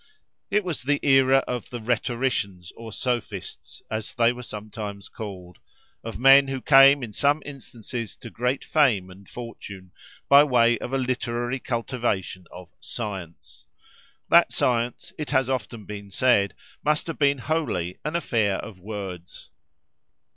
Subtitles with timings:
[0.49, 5.59] It was the era of the rhetoricians, or sophists, as they were sometimes called;
[6.03, 9.91] of men who came in some instances to great fame and fortune,
[10.27, 13.67] by way of a literary cultivation of "science."
[14.27, 19.51] That science, it has been often said, must have been wholly an affair of words.